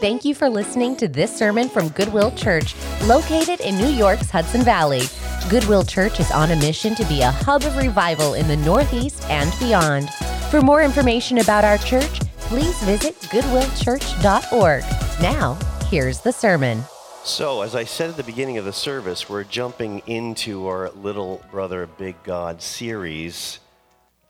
[0.00, 4.62] Thank you for listening to this sermon from Goodwill Church, located in New York's Hudson
[4.62, 5.02] Valley.
[5.50, 9.22] Goodwill Church is on a mission to be a hub of revival in the Northeast
[9.28, 10.08] and beyond.
[10.50, 14.84] For more information about our church, please visit goodwillchurch.org.
[15.20, 15.58] Now,
[15.90, 16.82] here's the sermon.
[17.22, 21.44] So, as I said at the beginning of the service, we're jumping into our Little
[21.50, 23.58] Brother Big God series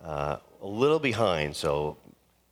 [0.02, 1.54] uh, a little behind.
[1.54, 1.96] So,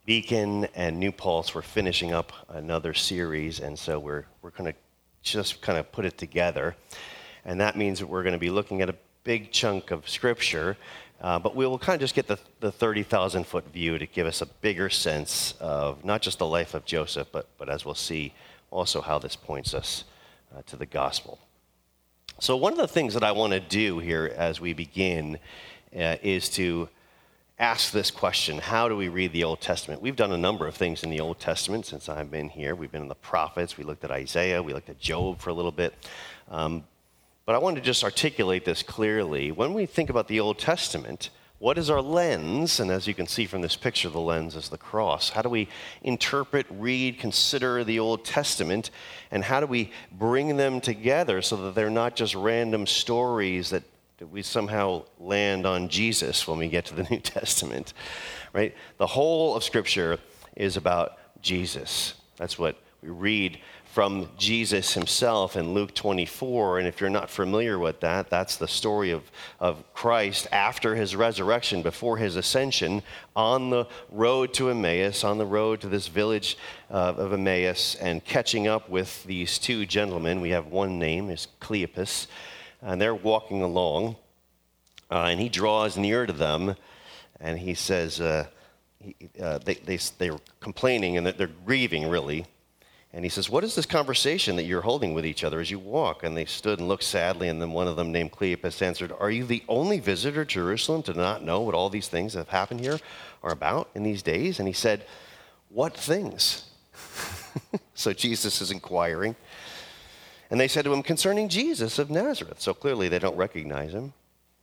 [0.08, 4.78] Beacon and New Paltz were finishing up another series, and so we're, we're going to
[5.20, 6.74] just kind of put it together.
[7.44, 10.78] And that means that we're going to be looking at a big chunk of Scripture,
[11.20, 14.26] uh, but we will kind of just get the, the 30,000 foot view to give
[14.26, 17.94] us a bigger sense of not just the life of Joseph, but, but as we'll
[17.94, 18.32] see,
[18.70, 20.04] also how this points us
[20.56, 21.38] uh, to the gospel.
[22.38, 25.38] So, one of the things that I want to do here as we begin
[25.94, 26.88] uh, is to
[27.58, 30.00] ask this question How do we read the Old Testament?
[30.00, 32.74] We've done a number of things in the Old Testament since I've been here.
[32.74, 35.54] We've been in the prophets, we looked at Isaiah, we looked at Job for a
[35.54, 35.94] little bit.
[36.48, 36.84] Um,
[37.46, 39.50] but I want to just articulate this clearly.
[39.50, 42.78] When we think about the Old Testament, what is our lens?
[42.78, 45.30] And as you can see from this picture, the lens is the cross.
[45.30, 45.68] How do we
[46.02, 48.90] interpret, read, consider the Old Testament?
[49.30, 53.82] And how do we bring them together so that they're not just random stories that
[54.18, 57.92] that we somehow land on Jesus when we get to the New Testament,
[58.52, 58.74] right?
[58.98, 60.18] The whole of Scripture
[60.56, 62.14] is about Jesus.
[62.36, 66.80] That's what we read from Jesus himself in Luke 24.
[66.80, 69.22] And if you're not familiar with that, that's the story of,
[69.60, 73.02] of Christ after his resurrection, before his ascension,
[73.36, 76.58] on the road to Emmaus, on the road to this village
[76.90, 80.40] uh, of Emmaus, and catching up with these two gentlemen.
[80.40, 82.26] We have one name, is Cleopas
[82.82, 84.16] and they're walking along,
[85.10, 86.76] uh, and he draws near to them,
[87.40, 88.46] and he says, uh,
[89.00, 92.46] he, uh, they, they, they're complaining and they're grieving, really.
[93.12, 95.78] And he says, What is this conversation that you're holding with each other as you
[95.78, 96.24] walk?
[96.24, 99.30] And they stood and looked sadly, and then one of them, named Cleopas, answered, Are
[99.30, 102.48] you the only visitor to Jerusalem to not know what all these things that have
[102.48, 102.98] happened here
[103.42, 104.58] are about in these days?
[104.58, 105.06] And he said,
[105.70, 106.64] What things?
[107.94, 109.36] so Jesus is inquiring.
[110.50, 112.60] And they said to him, Concerning Jesus of Nazareth.
[112.60, 114.12] So clearly they don't recognize him.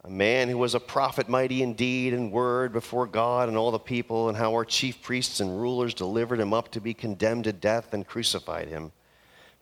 [0.03, 3.71] A man who was a prophet, mighty in deed and word before God and all
[3.71, 7.45] the people, and how our chief priests and rulers delivered him up to be condemned
[7.45, 8.91] to death and crucified him.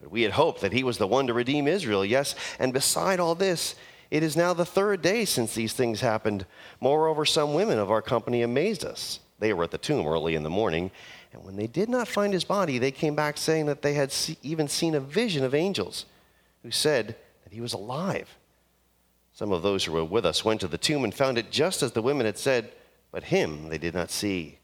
[0.02, 2.04] But we had hoped that he was the one to redeem Israel.
[2.04, 3.76] Yes, and beside all this,
[4.12, 6.46] it is now the third day since these things happened.
[6.82, 9.22] Moreover, some women of our company amazed us.
[9.40, 10.92] They were at the tomb early in the morning,
[11.32, 14.14] and when they did not find his body, they came back saying that they had
[14.42, 16.06] even seen a vision of angels
[16.64, 18.30] who said that he was alive.
[19.34, 21.84] Some of those who were with us went to the tomb and found it just
[21.84, 22.72] as the women had said,
[23.12, 24.60] but him they did not see.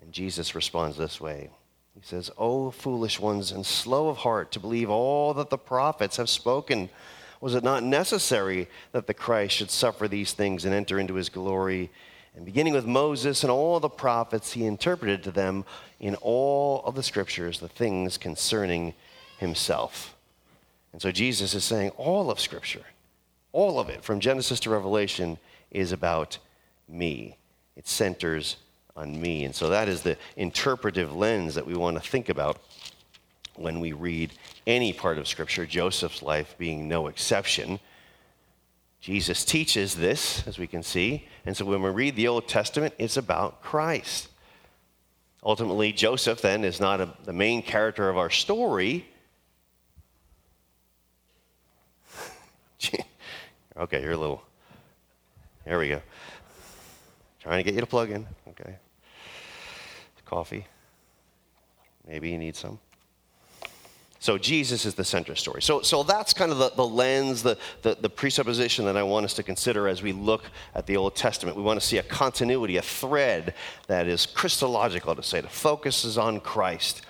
[0.00, 1.50] And Jesus responds this way
[1.94, 6.16] He says, O foolish ones and slow of heart to believe all that the prophets
[6.16, 6.90] have spoken.
[7.40, 11.30] Was it not necessary that the Christ should suffer these things and enter into his
[11.30, 11.90] glory?
[12.36, 15.64] And beginning with Moses and all the prophets, he interpreted to them
[15.98, 18.94] in all of the scriptures the things concerning
[19.38, 20.14] himself.
[20.92, 22.84] And so Jesus is saying all of Scripture,
[23.52, 25.38] all of it, from Genesis to Revelation,
[25.70, 26.38] is about
[26.88, 27.36] me.
[27.76, 28.56] It centers
[28.96, 29.44] on me.
[29.44, 32.60] And so that is the interpretive lens that we want to think about
[33.56, 34.32] when we read
[34.66, 37.78] any part of Scripture, Joseph's life being no exception.
[39.00, 41.26] Jesus teaches this, as we can see.
[41.46, 44.28] And so when we read the Old Testament, it's about Christ.
[45.42, 49.06] Ultimately, Joseph then is not a, the main character of our story,
[53.76, 54.42] okay, you're a little.
[55.64, 56.00] There we go.
[57.40, 58.26] Trying to get you to plug in.
[58.48, 58.76] Okay.
[60.24, 60.66] Coffee.
[62.06, 62.78] Maybe you need some.
[64.20, 65.62] So Jesus is the center story.
[65.62, 69.24] So, so that's kind of the, the lens, the, the, the, presupposition that I want
[69.24, 71.56] us to consider as we look at the Old Testament.
[71.56, 73.54] We want to see a continuity, a thread
[73.86, 77.00] that is Christological to say, that focuses on Christ.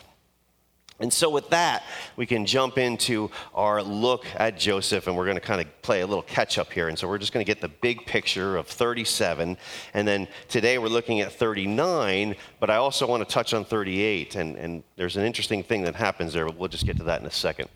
[1.00, 1.82] And so, with that,
[2.16, 6.02] we can jump into our look at Joseph, and we're going to kind of play
[6.02, 6.88] a little catch up here.
[6.88, 9.56] And so, we're just going to get the big picture of 37.
[9.94, 14.34] And then today, we're looking at 39, but I also want to touch on 38.
[14.34, 16.44] And, and there's an interesting thing that happens there.
[16.44, 17.70] but We'll just get to that in a second.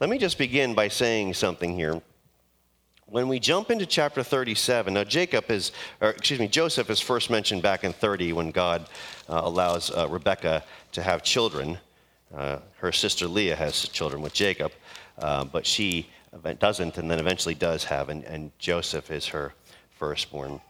[0.00, 2.00] Let me just begin by saying something here.
[3.04, 7.28] When we jump into chapter 37, now Jacob is, or excuse me, Joseph is first
[7.28, 8.88] mentioned back in 30 when God
[9.28, 11.76] uh, allows uh, Rebekah to have children.
[12.34, 14.72] Uh, her sister Leah has children with Jacob,
[15.18, 16.08] uh, but she
[16.58, 19.52] doesn't, and then eventually does have, and, and Joseph is her
[19.90, 20.60] firstborn.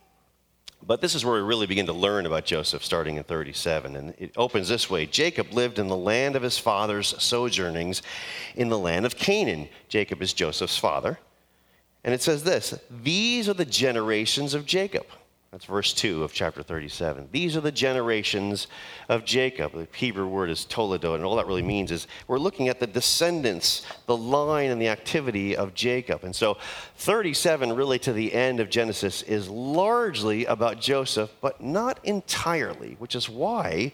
[0.85, 3.95] But this is where we really begin to learn about Joseph starting in 37.
[3.95, 8.03] And it opens this way Jacob lived in the land of his father's sojournings
[8.57, 9.69] in the land of Canaan.
[9.89, 11.19] Jacob is Joseph's father.
[12.03, 15.07] And it says this These are the generations of Jacob.
[15.53, 17.29] That's verse 2 of chapter 37.
[17.31, 18.69] These are the generations
[19.11, 19.73] of Jacob.
[19.73, 22.87] The Hebrew word is toledot, and all that really means is we're looking at the
[22.87, 26.25] descendants, the line, and the activity of Jacob.
[26.25, 26.57] And so
[26.97, 33.15] 37, really to the end of Genesis, is largely about Joseph, but not entirely, which
[33.15, 33.93] is why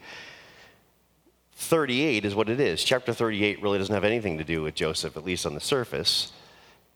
[1.54, 2.84] 38 is what it is.
[2.84, 6.30] Chapter 38 really doesn't have anything to do with Joseph, at least on the surface.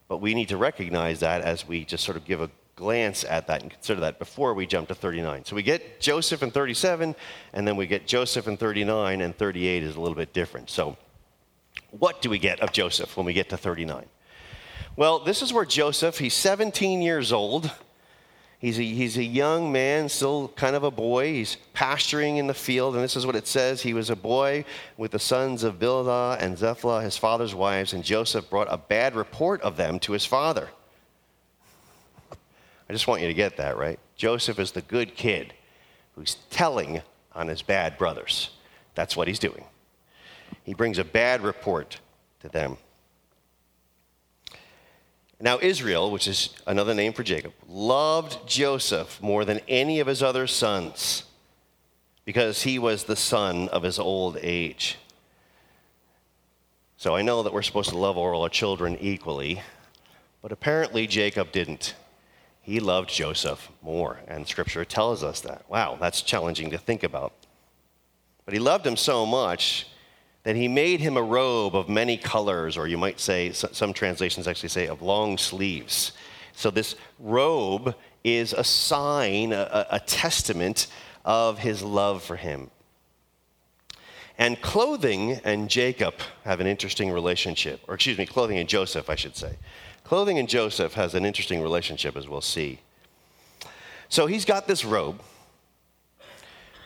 [0.06, 3.46] But we need to recognize that as we just sort of give a glance at
[3.46, 5.44] that and consider that before we jump to 39.
[5.44, 7.14] So we get Joseph in 37,
[7.52, 10.70] and then we get Joseph in 39, and 38 is a little bit different.
[10.70, 10.96] So,
[11.90, 14.06] what do we get of Joseph when we get to 39?
[14.96, 17.70] Well, this is where Joseph, he's 17 years old.
[18.58, 21.32] He's a, he's a young man, still kind of a boy.
[21.32, 23.82] He's pasturing in the field, and this is what it says.
[23.82, 24.64] He was a boy
[24.96, 29.16] with the sons of Bilhah and Zilpah, his father's wives, and Joseph brought a bad
[29.16, 30.68] report of them to his father.
[32.92, 33.98] I just want you to get that, right?
[34.16, 35.54] Joseph is the good kid
[36.14, 37.00] who's telling
[37.34, 38.50] on his bad brothers.
[38.94, 39.64] That's what he's doing.
[40.64, 42.00] He brings a bad report
[42.40, 42.76] to them.
[45.40, 50.22] Now, Israel, which is another name for Jacob, loved Joseph more than any of his
[50.22, 51.24] other sons
[52.26, 54.98] because he was the son of his old age.
[56.98, 59.62] So I know that we're supposed to love all our children equally,
[60.42, 61.94] but apparently Jacob didn't
[62.62, 64.20] he loved Joseph more.
[64.26, 65.68] And scripture tells us that.
[65.68, 67.32] Wow, that's challenging to think about.
[68.44, 69.86] But he loved him so much
[70.44, 74.48] that he made him a robe of many colors, or you might say, some translations
[74.48, 76.12] actually say, of long sleeves.
[76.52, 77.94] So this robe
[78.24, 80.88] is a sign, a, a testament
[81.24, 82.70] of his love for him.
[84.38, 86.14] And clothing and Jacob
[86.44, 89.56] have an interesting relationship, or excuse me, clothing and Joseph, I should say.
[90.04, 92.80] Clothing and Joseph has an interesting relationship, as we'll see.
[94.08, 95.22] So he's got this robe.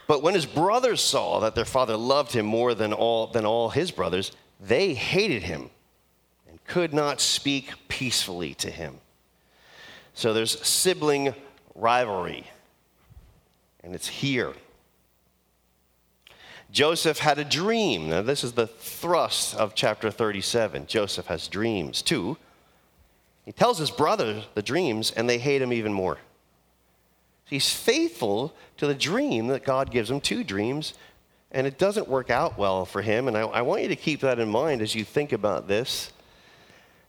[0.06, 3.70] But when his brothers saw that their father loved him more than all, than all
[3.70, 5.70] his brothers, they hated him
[6.48, 8.98] and could not speak peacefully to him.
[10.14, 11.34] So there's sibling
[11.74, 12.46] rivalry,
[13.82, 14.54] and it's here.
[16.70, 18.10] Joseph had a dream.
[18.10, 20.86] Now, this is the thrust of chapter 37.
[20.86, 22.36] Joseph has dreams too.
[23.46, 26.18] He tells his brothers the dreams, and they hate him even more.
[27.44, 30.94] He's faithful to the dream that God gives him, two dreams,
[31.52, 33.28] and it doesn't work out well for him.
[33.28, 36.12] And I, I want you to keep that in mind as you think about this.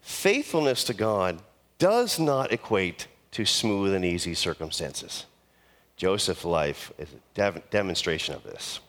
[0.02, 1.42] Faithfulness to God
[1.80, 5.26] does not equate to smooth and easy circumstances.
[5.96, 8.80] Joseph's life is a de- demonstration of this.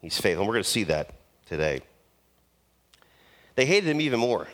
[0.00, 1.10] He's faithful, and we're going to see that
[1.46, 1.80] today.
[3.56, 4.46] They hated him even more.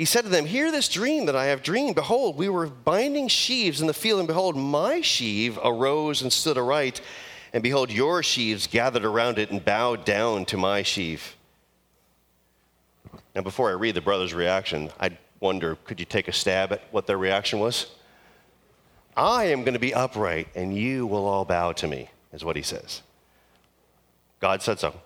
[0.00, 1.94] He said to them, Hear this dream that I have dreamed.
[1.94, 6.56] Behold, we were binding sheaves in the field, and behold, my sheaf arose and stood
[6.56, 7.02] aright,
[7.52, 11.36] and behold, your sheaves gathered around it and bowed down to my sheaf.
[13.34, 16.80] Now, before I read the brother's reaction, I wonder could you take a stab at
[16.92, 17.88] what their reaction was?
[19.14, 22.56] I am going to be upright, and you will all bow to me, is what
[22.56, 23.02] he says.
[24.40, 24.98] God said so.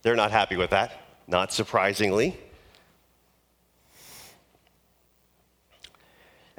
[0.00, 2.38] They're not happy with that, not surprisingly.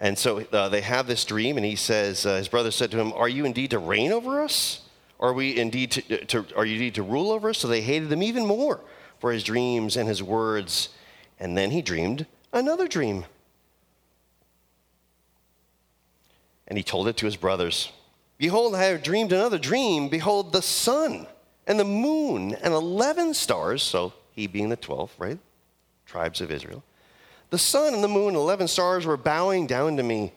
[0.01, 3.00] And so uh, they have this dream, and he says, uh, his brother said to
[3.00, 4.81] him, Are you indeed to reign over us?
[5.20, 7.60] Are we indeed to, to, are you indeed to rule over us?
[7.60, 8.81] So they hated him even more
[9.20, 10.89] for his dreams and his words.
[11.39, 13.25] And then he dreamed another dream.
[16.67, 17.91] And he told it to his brothers.
[18.39, 20.10] Behold, I have dreamed another dream.
[20.10, 21.27] Behold, the sun
[21.67, 25.38] and the moon and 11 stars, so he being the 12th, right?
[26.08, 26.84] Tribes of Israel
[27.51, 30.34] the sun and the moon and 11 stars were bowing down to me.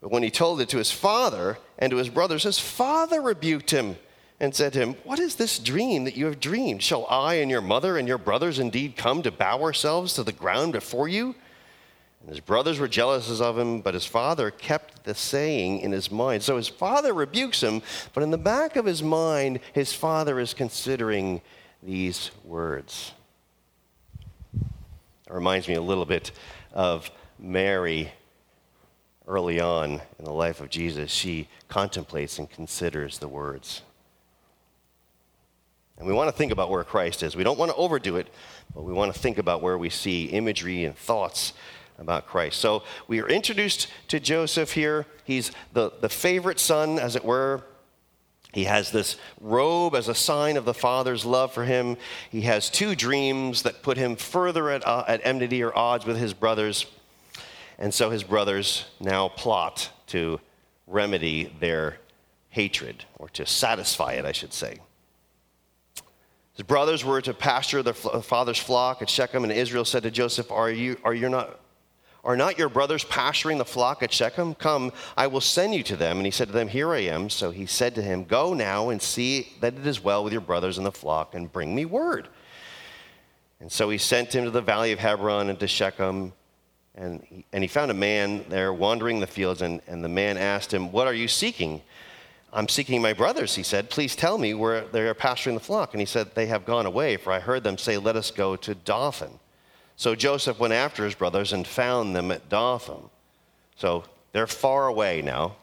[0.00, 3.70] But when he told it to his father and to his brothers, his father rebuked
[3.70, 3.96] him
[4.38, 6.82] and said to him, What is this dream that you have dreamed?
[6.82, 10.32] Shall I and your mother and your brothers indeed come to bow ourselves to the
[10.32, 11.34] ground before you?
[12.20, 16.10] And his brothers were jealous of him, but his father kept the saying in his
[16.10, 16.42] mind.
[16.42, 17.82] So his father rebukes him,
[18.14, 21.40] but in the back of his mind, his father is considering
[21.82, 23.12] these words.
[25.30, 26.32] It reminds me a little bit
[26.72, 27.08] of
[27.38, 28.10] Mary
[29.28, 31.12] early on in the life of Jesus.
[31.12, 33.82] She contemplates and considers the words.
[35.98, 37.36] And we want to think about where Christ is.
[37.36, 38.26] We don't want to overdo it,
[38.74, 41.52] but we want to think about where we see imagery and thoughts
[41.96, 42.58] about Christ.
[42.58, 45.06] So we are introduced to Joseph here.
[45.22, 47.62] He's the, the favorite son, as it were.
[48.52, 51.96] He has this robe as a sign of the father's love for him.
[52.30, 56.18] He has two dreams that put him further at, uh, at enmity or odds with
[56.18, 56.86] his brothers.
[57.78, 60.40] And so his brothers now plot to
[60.86, 61.98] remedy their
[62.50, 64.78] hatred, or to satisfy it, I should say.
[66.54, 70.50] His brothers were to pasture their father's flock at Shechem, and Israel said to Joseph,
[70.50, 71.60] Are you, are you not
[72.22, 74.54] are not your brothers pasturing the flock at Shechem?
[74.54, 76.18] Come, I will send you to them.
[76.18, 77.30] And he said to them, Here I am.
[77.30, 80.42] So he said to him, Go now and see that it is well with your
[80.42, 82.28] brothers in the flock, and bring me word.
[83.60, 86.32] And so he sent him to the valley of Hebron and to Shechem.
[86.94, 90.36] And he, and he found a man there wandering the fields, and, and the man
[90.36, 91.80] asked him, What are you seeking?
[92.52, 93.90] I'm seeking my brothers, he said.
[93.90, 95.94] Please tell me where they are pasturing the flock.
[95.94, 98.56] And he said, They have gone away, for I heard them say, Let us go
[98.56, 99.39] to Dothan.
[100.00, 103.10] So Joseph went after his brothers and found them at Dothan.
[103.76, 105.56] So they're far away now.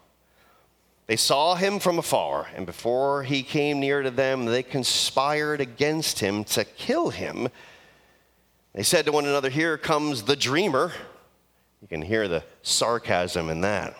[1.08, 6.20] They saw him from afar, and before he came near to them, they conspired against
[6.20, 7.50] him to kill him.
[8.75, 10.91] They said to one another, Here comes the dreamer.
[11.82, 13.98] You can hear the sarcasm in that.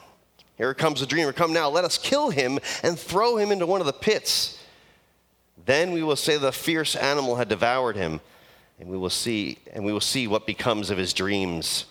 [0.56, 1.34] Here comes the dreamer.
[1.34, 4.64] Come now, let us kill him and throw him into one of the pits.
[5.66, 8.22] Then we will say the fierce animal had devoured him
[8.80, 11.86] and we will see and we will see what becomes of his dreams.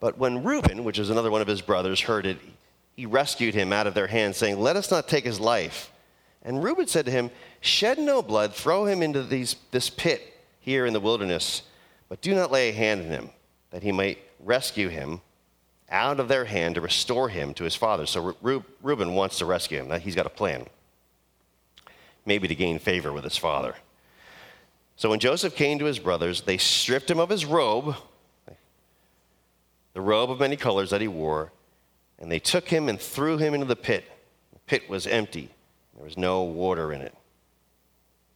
[0.00, 2.38] But when Reuben, which is another one of his brothers, heard it,
[2.94, 5.90] he rescued him out of their hands, saying, Let us not take his life.
[6.42, 7.30] And Reuben said to him,
[7.60, 11.62] Shed no blood, throw him into these, this pit here in the wilderness,
[12.08, 13.30] but do not lay a hand on him,
[13.70, 15.20] that he might rescue him
[15.90, 18.06] out of their hand to restore him to his father.
[18.06, 20.00] So Reuben wants to rescue him.
[20.00, 20.66] He's got a plan,
[22.24, 23.74] maybe to gain favor with his father.
[24.96, 27.96] So when Joseph came to his brothers, they stripped him of his robe,
[29.92, 31.52] the robe of many colors that he wore,
[32.18, 34.04] and they took him and threw him into the pit.
[34.52, 35.50] The pit was empty,
[35.94, 37.14] there was no water in it.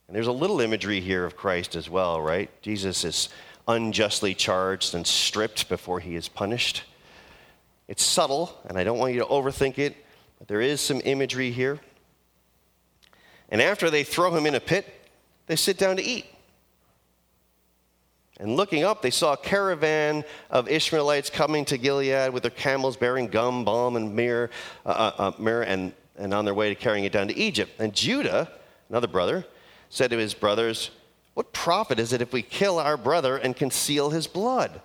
[0.06, 2.50] And there's a little imagery here of Christ as well, right?
[2.62, 3.28] Jesus is
[3.66, 6.82] unjustly charged and stripped before he is punished.
[7.88, 9.96] It's subtle, and I don't want you to overthink it,
[10.38, 11.80] but there is some imagery here.
[13.48, 14.86] And after they throw him in a pit,
[15.46, 16.26] they sit down to eat.
[18.40, 22.96] And looking up, they saw a caravan of Ishmaelites coming to Gilead with their camels
[22.96, 24.48] bearing gum, balm, and myrrh,
[24.86, 27.72] uh, uh, uh, myrrh and, and on their way to carrying it down to Egypt.
[27.78, 28.50] And Judah,
[28.88, 29.44] another brother,
[29.90, 30.90] said to his brothers,
[31.34, 34.80] What profit is it if we kill our brother and conceal his blood?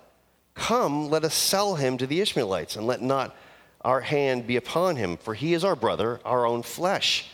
[0.54, 3.34] Come, let us sell him to the Ishmaelites, and let not
[3.80, 7.30] our hand be upon him, for he is our brother, our own flesh.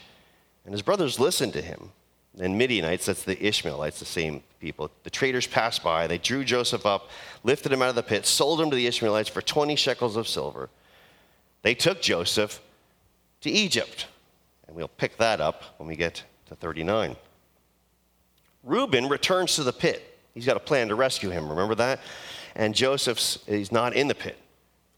[0.64, 1.90] And his brothers listened to him.
[2.40, 4.90] And Midianites, that's the Ishmaelites, the same people.
[5.02, 6.06] The traders passed by.
[6.06, 7.10] They drew Joseph up,
[7.44, 10.26] lifted him out of the pit, sold him to the Ishmaelites for 20 shekels of
[10.26, 10.70] silver.
[11.62, 12.60] They took Joseph
[13.42, 14.06] to Egypt.
[14.66, 17.16] And we'll pick that up when we get to 39.
[18.64, 20.18] Reuben returns to the pit.
[20.32, 21.48] He's got a plan to rescue him.
[21.48, 22.00] Remember that?
[22.54, 24.38] And Joseph's, he's not in the pit.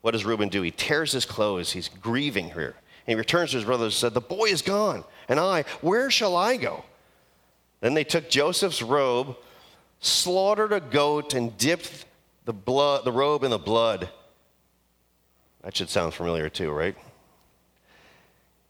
[0.02, 0.62] What does Reuben do?
[0.62, 1.72] He tears his clothes.
[1.72, 2.74] He's grieving here.
[3.06, 5.04] And he returns to his brothers and said, The boy is gone.
[5.28, 6.84] And I, where shall I go?
[7.84, 9.36] Then they took Joseph's robe,
[10.00, 12.06] slaughtered a goat, and dipped
[12.46, 14.08] the, blood, the robe in the blood.
[15.60, 16.96] That should sound familiar too, right?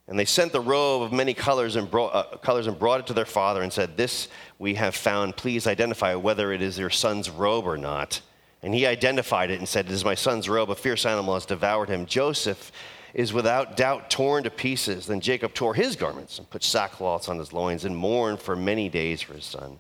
[0.09, 3.06] And they sent the robe of many colors and, brought, uh, colors and brought it
[3.06, 4.26] to their father and said, This
[4.59, 5.37] we have found.
[5.37, 8.21] Please identify whether it is your son's robe or not.
[8.64, 10.71] And he identified it and said, It is my son's robe.
[10.71, 12.04] A fierce animal has devoured him.
[12.06, 12.73] Joseph
[13.14, 15.06] is without doubt torn to pieces.
[15.06, 18.88] Then Jacob tore his garments and put sackcloths on his loins and mourned for many
[18.88, 19.78] days for his son.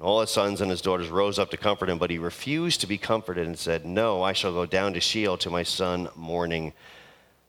[0.00, 2.86] all his sons and his daughters rose up to comfort him, but he refused to
[2.86, 6.72] be comforted and said, No, I shall go down to Sheol to my son mourning.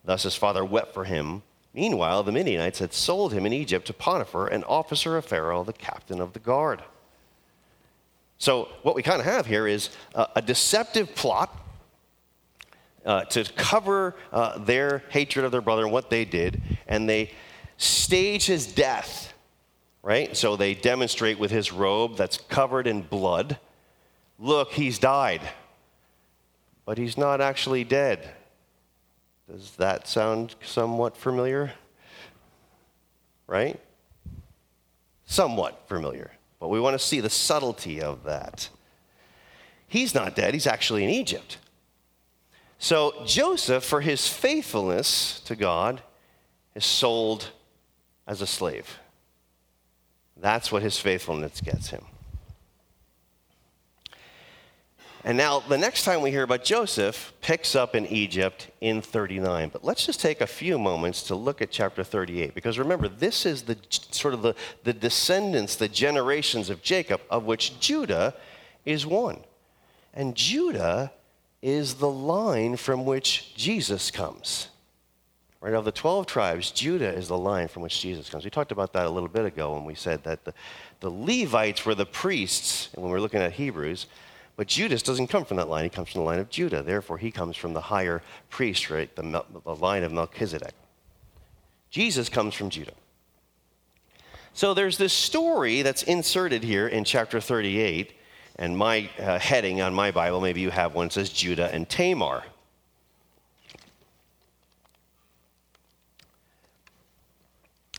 [0.06, 1.42] Thus his father wept for him.
[1.74, 5.74] Meanwhile, the Midianites had sold him in Egypt to Potiphar, an officer of Pharaoh, the
[5.74, 6.84] captain of the guard.
[8.38, 11.63] So, what we kind of have here is a deceptive plot
[13.06, 17.32] uh, to cover uh, their hatred of their brother and what they did, and they
[17.78, 19.34] stage his death,
[20.02, 20.36] right?
[20.36, 23.58] So they demonstrate with his robe that's covered in blood
[24.44, 25.42] look, he's died,
[26.86, 28.30] but he's not actually dead.
[29.50, 31.74] Does that sound somewhat familiar?
[33.48, 33.80] Right?
[35.26, 36.32] Somewhat familiar.
[36.60, 38.70] But we want to see the subtlety of that.
[39.88, 41.58] He's not dead, he's actually in Egypt.
[42.84, 46.02] So Joseph, for his faithfulness to God,
[46.76, 47.48] is sold
[48.28, 49.00] as a slave.
[50.36, 52.04] That's what his faithfulness gets him.
[55.24, 59.70] And now, the next time we hear about Joseph picks up in Egypt in 39.
[59.70, 62.54] But let's just take a few moments to look at chapter 38.
[62.54, 67.46] Because remember, this is the sort of the, the descendants, the generations of Jacob, of
[67.46, 68.34] which Judah
[68.84, 69.40] is one.
[70.14, 71.14] And Judah
[71.64, 74.68] is the line from which Jesus comes.
[75.62, 78.44] Right, of the 12 tribes, Judah is the line from which Jesus comes.
[78.44, 80.54] We talked about that a little bit ago when we said that the,
[81.00, 84.08] the Levites were the priests, and when we we're looking at Hebrews,
[84.58, 85.86] but Judas doesn't come from that line.
[85.86, 86.84] He comes from the line of Judah.
[86.84, 89.16] Therefore, he comes from the higher priest, right?
[89.16, 90.74] The, the line of Melchizedek.
[91.90, 92.94] Jesus comes from Judah.
[94.52, 98.14] So there's this story that's inserted here in chapter 38.
[98.58, 102.44] And my uh, heading on my Bible, maybe you have one, says Judah and Tamar.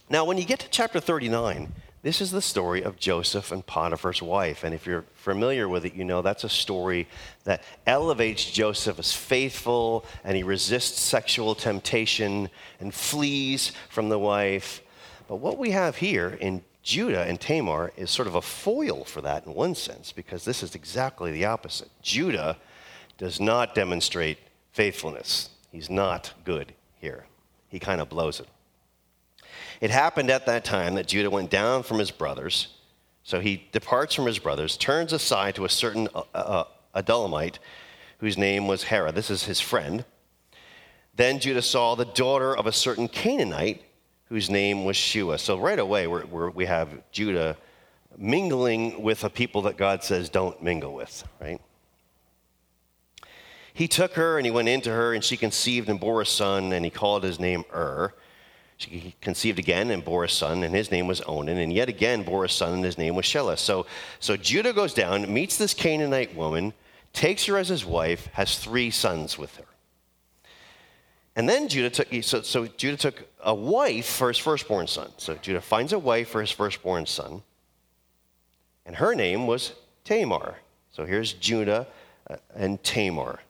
[0.08, 4.20] Now, when you get to chapter 39, this is the story of Joseph and Potiphar's
[4.20, 4.62] wife.
[4.62, 7.08] And if you're familiar with it, you know that's a story
[7.44, 14.82] that elevates Joseph as faithful and he resists sexual temptation and flees from the wife.
[15.28, 19.22] But what we have here in Judah and Tamar is sort of a foil for
[19.22, 21.88] that in one sense, because this is exactly the opposite.
[22.02, 22.58] Judah
[23.16, 24.38] does not demonstrate
[24.72, 27.24] faithfulness, he's not good here.
[27.68, 28.48] He kind of blows it.
[29.80, 32.68] It happened at that time that Judah went down from his brothers.
[33.22, 36.64] So he departs from his brothers, turns aside to a certain uh, uh,
[36.94, 37.58] Adullamite
[38.18, 39.10] whose name was Hira.
[39.10, 40.04] This is his friend.
[41.16, 43.82] Then Judah saw the daughter of a certain Canaanite
[44.34, 45.38] whose name was Shua.
[45.38, 47.56] So right away, we're, we're, we have Judah
[48.18, 51.60] mingling with a people that God says don't mingle with, right?
[53.72, 56.72] He took her and he went into her, and she conceived and bore a son,
[56.72, 58.12] and he called his name Ur.
[58.76, 62.24] She conceived again and bore a son, and his name was Onan, and yet again
[62.24, 63.56] bore a son, and his name was Shelah.
[63.56, 63.86] So,
[64.18, 66.72] so Judah goes down, meets this Canaanite woman,
[67.12, 69.73] takes her as his wife, has three sons with her.
[71.36, 75.10] And then Judah took, so, so Judah took a wife for his firstborn son.
[75.16, 77.42] So Judah finds a wife for his firstborn son,
[78.86, 79.72] and her name was
[80.04, 80.56] Tamar.
[80.92, 81.88] So here's Judah
[82.30, 83.40] uh, and Tamar.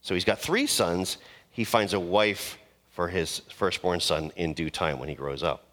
[0.00, 1.18] So he's got three sons.
[1.50, 2.58] He finds a wife
[2.90, 5.64] for his firstborn son in due time when he grows up.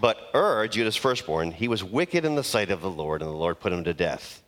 [0.00, 3.36] But Ur, Judah's firstborn, he was wicked in the sight of the Lord, and the
[3.36, 4.41] Lord put him to death.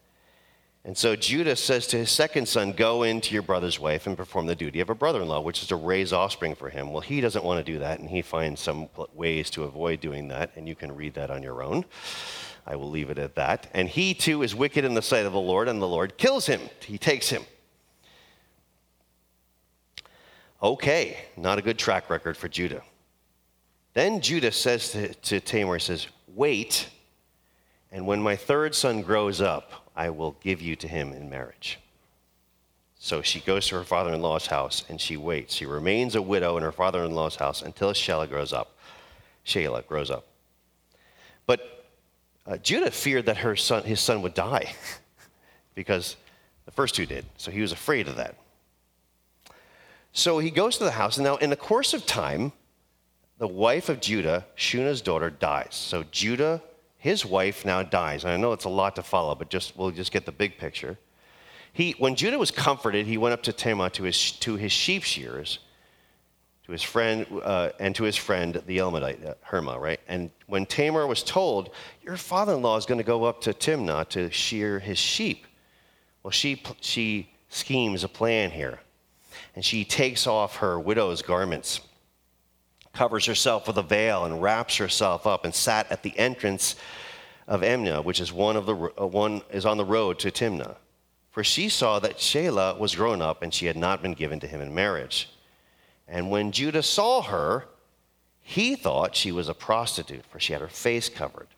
[0.87, 4.47] And so Judah says to his second son, Go into your brother's wife and perform
[4.47, 6.93] the duty of a brother in law, which is to raise offspring for him.
[6.93, 10.29] Well, he doesn't want to do that, and he finds some ways to avoid doing
[10.29, 11.87] that, and you can read that on your own.
[12.67, 13.69] I will leave it at that.
[13.73, 16.47] And he too is wicked in the sight of the Lord, and the Lord kills
[16.47, 16.61] him.
[16.81, 17.45] He takes him.
[20.63, 22.83] Okay, not a good track record for Judah.
[23.95, 26.89] Then Judah says to, to Tamar, he says, Wait,
[27.91, 31.79] and when my third son grows up, I will give you to him in marriage.
[32.99, 35.55] So she goes to her father in law's house and she waits.
[35.55, 38.77] She remains a widow in her father in law's house until Shelah grows up.
[39.45, 40.25] Shelah grows up.
[41.47, 41.85] But
[42.47, 44.75] uh, Judah feared that her son, his son would die
[45.75, 46.17] because
[46.65, 47.27] the first two did.
[47.37, 48.37] So he was afraid of that.
[50.13, 51.17] So he goes to the house.
[51.19, 52.53] And now, in the course of time,
[53.39, 55.75] the wife of Judah, Shuna's daughter, dies.
[55.75, 56.63] So Judah,
[57.05, 58.25] his wife, now dies.
[58.25, 60.57] And I know it's a lot to follow, but just we'll just get the big
[60.57, 60.97] picture.
[61.75, 65.03] He, when Judah was comforted, he went up to Tamar to his, to his sheep
[65.03, 65.59] shearers,
[66.65, 70.01] to his friend, uh, and to his friend, the Elmadite, uh, Herma, right?
[70.09, 71.69] And when Tamar was told,
[72.03, 75.45] Your father in law is going to go up to Timnah to shear his sheep,
[76.23, 78.81] well, she, she schemes a plan here
[79.55, 81.83] and she takes off her widow's garments,
[82.95, 86.77] covers herself with a veil, and wraps herself up, and sat at the entrance
[87.47, 90.77] of Emnah, which is one of the uh, one is on the road to Timnah.
[91.31, 94.47] For she saw that Shelah was grown up, and she had not been given to
[94.47, 95.29] him in marriage.
[96.07, 97.67] And when Judah saw her,
[98.41, 101.49] he thought she was a prostitute, for she had her face covered.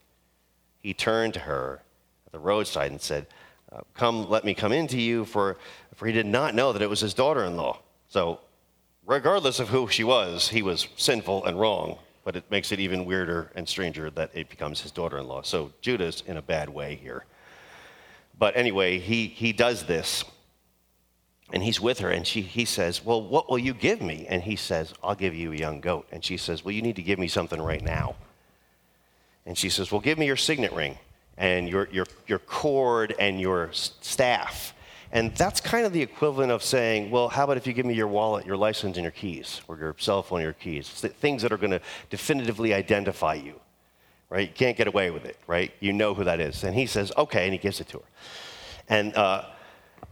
[0.79, 1.83] He turned to her
[2.27, 3.27] at the roadside and said,
[3.73, 5.59] uh, Come, let me come into you, for,
[5.95, 7.81] for he did not know that it was his daughter in law.
[8.09, 8.41] So,
[9.07, 13.05] regardless of who she was, he was sinful and wrong, but it makes it even
[13.05, 15.43] weirder and stranger that it becomes his daughter in law.
[15.43, 17.25] So, Judah's in a bad way here.
[18.39, 20.25] But anyway, he, he does this,
[21.53, 24.27] and he's with her, and she, he says, Well, what will you give me?
[24.29, 26.07] And he says, I'll give you a young goat.
[26.11, 28.17] And she says, Well, you need to give me something right now.
[29.47, 30.99] And she says, Well, give me your signet ring
[31.39, 34.75] and your, your, your cord and your staff.
[35.13, 37.95] And that's kind of the equivalent of saying, well, how about if you give me
[37.95, 40.89] your wallet, your license, and your keys, or your cell phone, your keys?
[40.89, 43.61] Things that are going to definitively identify you,
[44.31, 44.49] right?
[44.49, 45.73] You can't get away with it, right?
[45.81, 46.65] You know who that is.
[46.65, 48.05] And he says, okay, and he gives it to her.
[48.89, 49.45] And uh,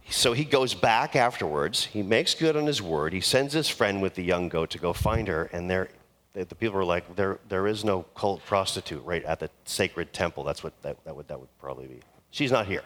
[0.09, 1.85] So he goes back afterwards.
[1.85, 3.11] He makes good on his word.
[3.13, 5.49] He sends his friend with the young goat to go find her.
[5.51, 5.89] And there,
[6.33, 10.43] the people are like, there, there is no cult prostitute right at the sacred temple.
[10.43, 11.99] That's what that, that, would, that would probably be.
[12.29, 12.83] She's not here.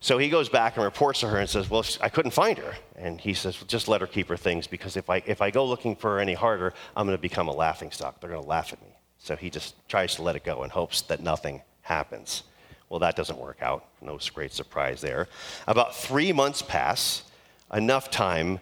[0.00, 2.74] So he goes back and reports to her and says, Well, I couldn't find her.
[2.96, 5.50] And he says, well, Just let her keep her things because if I, if I
[5.50, 8.20] go looking for her any harder, I'm going to become a laughing stock.
[8.20, 8.96] They're going to laugh at me.
[9.18, 12.44] So he just tries to let it go and hopes that nothing happens.
[12.88, 13.86] Well, that doesn't work out.
[14.00, 15.28] No great surprise there.
[15.66, 17.24] About three months pass,
[17.72, 18.60] enough time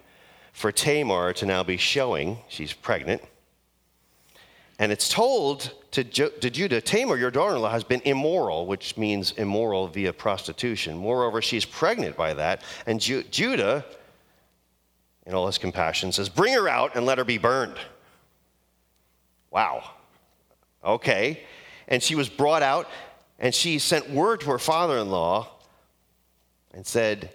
[0.51, 3.21] for Tamar to now be showing she's pregnant.
[4.77, 8.97] And it's told to, to Judah, Tamar, your daughter in law, has been immoral, which
[8.97, 10.97] means immoral via prostitution.
[10.97, 12.61] Moreover, she's pregnant by that.
[12.85, 13.85] And Ju- Judah,
[15.25, 17.77] in all his compassion, says, Bring her out and let her be burned.
[19.49, 19.91] Wow.
[20.83, 21.43] Okay.
[21.87, 22.89] And she was brought out,
[23.39, 25.47] and she sent word to her father in law
[26.73, 27.29] and said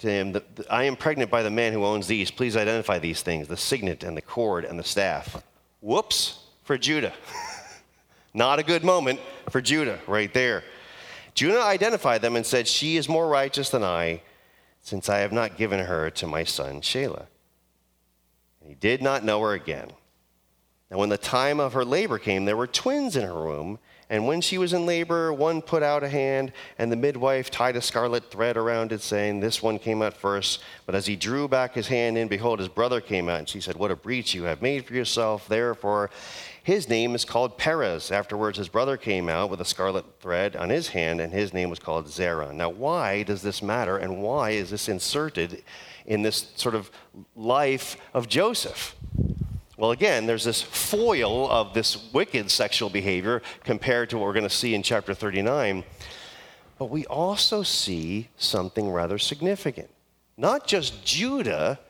[0.00, 0.36] to him,
[0.68, 2.30] I am pregnant by the man who owns these.
[2.30, 5.42] Please identify these things the signet and the cord and the staff.
[5.80, 7.12] Whoops for Judah.
[8.34, 9.20] Not a good moment
[9.50, 10.64] for Judah right there.
[11.34, 14.22] Judah identified them and said, She is more righteous than I,
[14.80, 17.26] since I have not given her to my son Shelah.
[18.60, 19.90] And he did not know her again.
[20.90, 23.78] Now, when the time of her labor came, there were twins in her womb.
[24.10, 27.76] And when she was in labor, one put out a hand, and the midwife tied
[27.76, 30.60] a scarlet thread around it, saying, This one came out first.
[30.84, 33.38] But as he drew back his hand in, behold, his brother came out.
[33.38, 35.48] And she said, What a breach you have made for yourself.
[35.48, 36.10] Therefore,
[36.62, 38.10] his name is called Perez.
[38.10, 41.70] Afterwards, his brother came out with a scarlet thread on his hand, and his name
[41.70, 42.52] was called Zerah.
[42.52, 45.62] Now, why does this matter, and why is this inserted
[46.06, 46.90] in this sort of
[47.34, 48.94] life of Joseph?
[49.76, 54.44] Well, again, there's this foil of this wicked sexual behavior compared to what we're going
[54.44, 55.82] to see in chapter 39.
[56.78, 59.90] But we also see something rather significant.
[60.36, 61.80] Not just Judah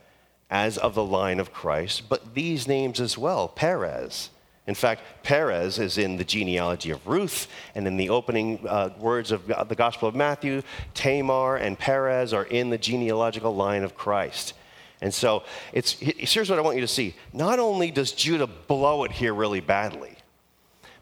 [0.50, 4.30] as of the line of Christ, but these names as well Perez.
[4.66, 9.32] In fact, Perez is in the genealogy of Ruth, and in the opening uh, words
[9.32, 10.62] of the Gospel of Matthew,
[10.94, 14.54] Tamar and Perez are in the genealogical line of Christ.
[15.00, 17.16] And so it's, here's what I want you to see.
[17.32, 20.16] Not only does Judah blow it here really badly,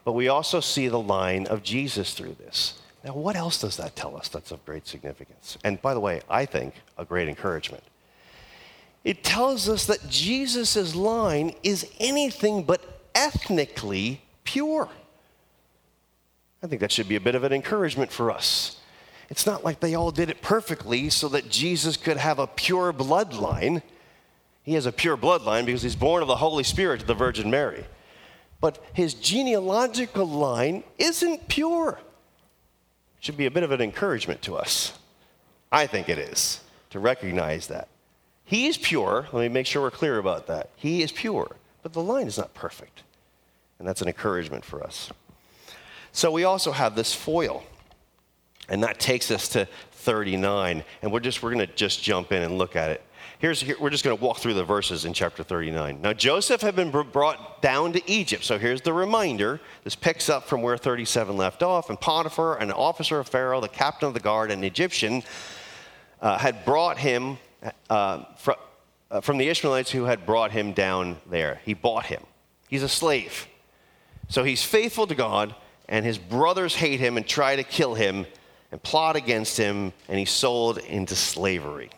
[0.05, 2.81] but we also see the line of Jesus through this.
[3.05, 5.59] Now, what else does that tell us that's of great significance?
[5.65, 7.83] And by the way, I think a great encouragement.
[9.05, 14.89] It tells us that Jesus' line is anything but ethnically pure.
[16.63, 18.79] I think that should be a bit of an encouragement for us.
[19.31, 22.93] It's not like they all did it perfectly so that Jesus could have a pure
[22.93, 23.83] bloodline.
[24.63, 27.51] He has a pure bloodline because he's born of the Holy Spirit to the Virgin
[27.51, 27.85] Mary.
[28.61, 31.99] But his genealogical line isn't pure.
[33.19, 34.99] It should be a bit of an encouragement to us.
[35.73, 37.89] I think it is to recognize that.
[38.45, 39.29] He is pure.
[39.33, 40.71] Let me make sure we're clear about that.
[40.75, 43.03] He is pure, but the line is not perfect.
[43.79, 45.11] And that's an encouragement for us.
[46.13, 47.63] So we also have this foil.
[48.69, 50.85] And that takes us to 39.
[51.03, 53.03] And we're just we're going to just jump in and look at it.
[53.39, 56.03] Here's here, we're just going to walk through the verses in chapter 39.
[56.03, 58.45] Now Joseph had been brought down to Egypt.
[58.45, 59.61] So here's the reminder.
[59.83, 61.89] This picks up from where 37 left off.
[61.89, 65.23] And Potiphar, an officer of Pharaoh, the captain of the guard, an Egyptian,
[66.21, 67.39] uh, had brought him
[67.89, 68.25] uh,
[69.11, 71.61] uh, from the Ishmaelites who had brought him down there.
[71.65, 72.23] He bought him.
[72.69, 73.47] He's a slave.
[74.29, 75.55] So he's faithful to God,
[75.89, 78.27] and his brothers hate him and try to kill him
[78.71, 81.91] and plot against him, and he's sold into slavery.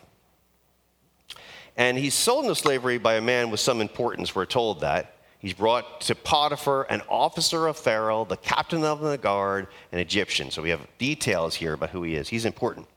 [1.77, 5.15] And he's sold into slavery by a man with some importance, we're told that.
[5.37, 10.49] He's brought to Potiphar, an officer of Pharaoh, the captain of the guard, an Egyptian.
[10.51, 12.29] So we have details here about who he is.
[12.29, 12.87] He's important.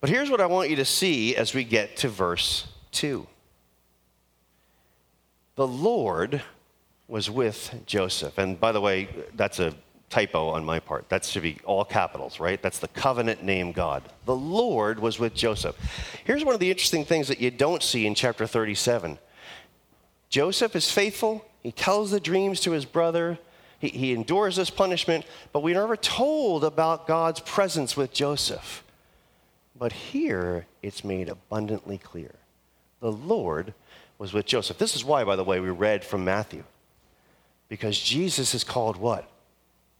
[0.00, 3.26] But here's what I want you to see as we get to verse 2.
[5.56, 6.42] The Lord
[7.06, 8.38] was with Joseph.
[8.38, 9.74] And by the way, that's a
[10.08, 11.08] typo on my part.
[11.08, 12.60] That should be all capitals, right?
[12.62, 14.02] That's the covenant name God.
[14.26, 15.76] The Lord was with Joseph.
[16.24, 19.18] Here's one of the interesting things that you don't see in chapter 37
[20.28, 23.38] Joseph is faithful, he tells the dreams to his brother.
[23.80, 28.84] He, endures this punishment, but we're never told about God's presence with Joseph.
[29.80, 32.34] But here it's made abundantly clear.
[33.00, 33.72] The Lord
[34.18, 34.76] was with Joseph.
[34.76, 36.64] This is why, by the way, we read from Matthew.
[37.70, 39.26] Because Jesus is called what?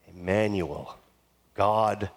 [0.07, 0.99] Emmanuel,
[1.55, 2.11] God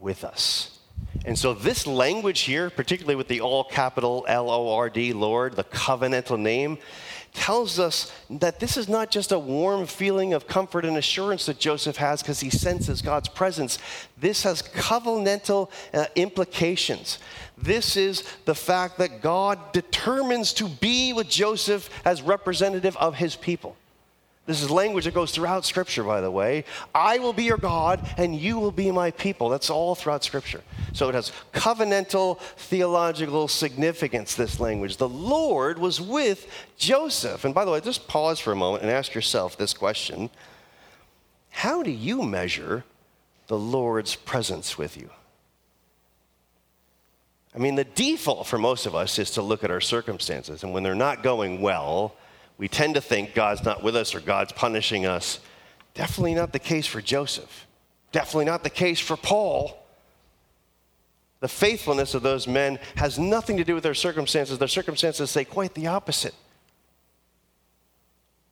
[0.00, 0.80] with us.
[1.24, 5.54] And so, this language here, particularly with the all capital L O R D, Lord,
[5.54, 6.78] the covenantal name,
[7.38, 11.60] tells us that this is not just a warm feeling of comfort and assurance that
[11.60, 13.78] Joseph has because he senses God's presence.
[14.18, 17.20] This has covenantal uh, implications.
[17.56, 23.36] This is the fact that God determines to be with Joseph as representative of his
[23.36, 23.76] people.
[24.48, 26.64] This is language that goes throughout Scripture, by the way.
[26.94, 29.50] I will be your God, and you will be my people.
[29.50, 30.62] That's all throughout Scripture.
[30.94, 34.96] So it has covenantal theological significance, this language.
[34.96, 37.44] The Lord was with Joseph.
[37.44, 40.30] And by the way, just pause for a moment and ask yourself this question
[41.50, 42.84] How do you measure
[43.48, 45.10] the Lord's presence with you?
[47.54, 50.72] I mean, the default for most of us is to look at our circumstances, and
[50.72, 52.14] when they're not going well,
[52.58, 55.38] we tend to think God's not with us or God's punishing us.
[55.94, 57.66] Definitely not the case for Joseph.
[58.10, 59.84] Definitely not the case for Paul.
[61.40, 64.58] The faithfulness of those men has nothing to do with their circumstances.
[64.58, 66.34] Their circumstances say quite the opposite.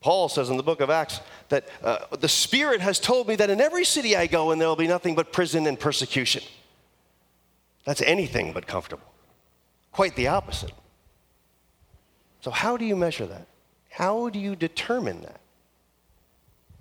[0.00, 3.50] Paul says in the book of Acts that uh, the Spirit has told me that
[3.50, 6.44] in every city I go in, there will be nothing but prison and persecution.
[7.84, 9.12] That's anything but comfortable.
[9.90, 10.72] Quite the opposite.
[12.40, 13.48] So, how do you measure that?
[13.96, 15.40] How do you determine that?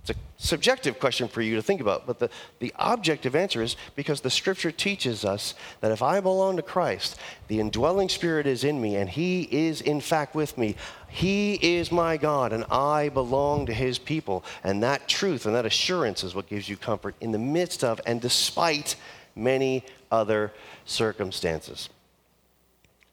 [0.02, 3.78] It's a subjective question for you to think about, but the, the objective answer is
[3.96, 8.66] because the scripture teaches us that if I belong to Christ, the indwelling spirit is
[8.66, 10.76] in me, and he is in fact with me.
[11.08, 14.44] He is my God, and I belong to his people.
[14.62, 18.02] And that truth and that assurance is what gives you comfort in the midst of
[18.06, 18.98] and despite
[19.38, 20.52] many other
[20.84, 21.88] circumstances.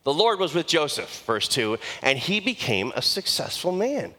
[0.04, 4.14] The Lord was with Joseph, verse 2, and he became a successful man.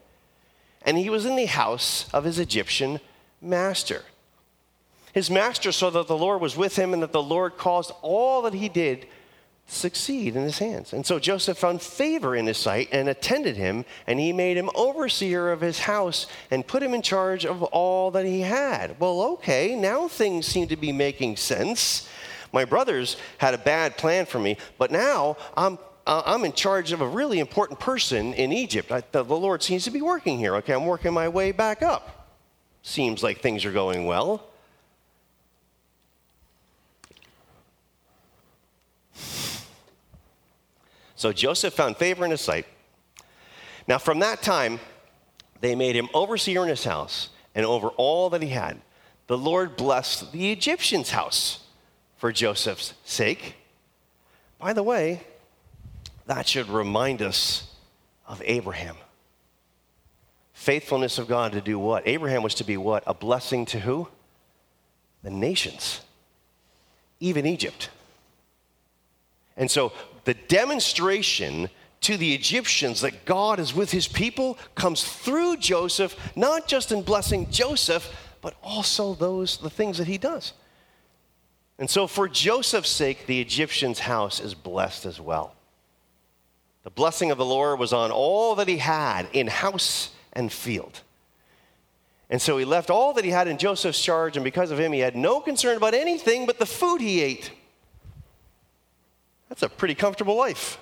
[0.82, 3.00] And he was in the house of his Egyptian
[3.40, 4.02] master.
[5.12, 8.42] His master saw that the Lord was with him and that the Lord caused all
[8.42, 9.06] that he did to
[9.66, 10.92] succeed in his hands.
[10.92, 14.70] And so Joseph found favor in his sight and attended him, and he made him
[14.74, 18.98] overseer of his house and put him in charge of all that he had.
[19.00, 22.08] Well, okay, now things seem to be making sense.
[22.54, 26.92] My brothers had a bad plan for me, but now I'm uh, I'm in charge
[26.92, 28.92] of a really important person in Egypt.
[28.92, 30.54] I, the, the Lord seems to be working here.
[30.56, 32.30] Okay, I'm working my way back up.
[32.82, 34.46] Seems like things are going well.
[41.16, 42.66] So Joseph found favor in his sight.
[43.88, 44.78] Now, from that time,
[45.60, 48.80] they made him overseer in his house and over all that he had.
[49.26, 51.63] The Lord blessed the Egyptian's house
[52.24, 53.54] for Joseph's sake.
[54.58, 55.24] By the way,
[56.24, 57.70] that should remind us
[58.26, 58.96] of Abraham.
[60.54, 62.08] Faithfulness of God to do what?
[62.08, 63.02] Abraham was to be what?
[63.06, 64.08] A blessing to who?
[65.22, 66.00] The nations,
[67.20, 67.90] even Egypt.
[69.58, 69.92] And so
[70.24, 71.68] the demonstration
[72.00, 77.02] to the Egyptians that God is with his people comes through Joseph, not just in
[77.02, 78.10] blessing Joseph,
[78.40, 80.54] but also those the things that he does.
[81.78, 85.54] And so, for Joseph's sake, the Egyptian's house is blessed as well.
[86.84, 91.00] The blessing of the Lord was on all that he had in house and field.
[92.30, 94.92] And so he left all that he had in Joseph's charge, and because of him,
[94.92, 97.50] he had no concern about anything but the food he ate.
[99.48, 100.78] That's a pretty comfortable life.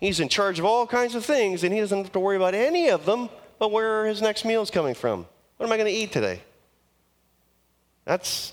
[0.00, 2.54] He's in charge of all kinds of things, and he doesn't have to worry about
[2.54, 5.26] any of them but where his next meal is coming from.
[5.56, 6.40] What am I going to eat today?
[8.04, 8.52] That's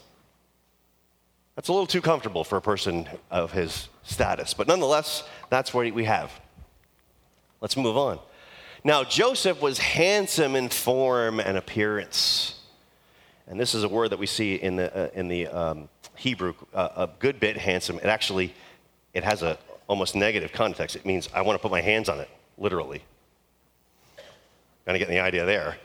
[1.55, 4.53] that's a little too comfortable for a person of his status.
[4.53, 6.31] But nonetheless, that's what we have.
[7.61, 8.19] Let's move on.
[8.83, 12.59] Now, Joseph was handsome in form and appearance.
[13.47, 16.53] And this is a word that we see in the, uh, in the um, Hebrew
[16.73, 17.97] uh, a good bit handsome.
[17.97, 18.53] It actually
[19.13, 20.95] it has a almost negative context.
[20.95, 23.01] It means I want to put my hands on it, literally.
[24.85, 25.77] Kind of getting the idea there.